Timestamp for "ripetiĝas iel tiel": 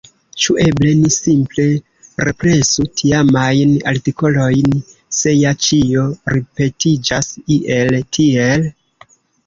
6.37-8.71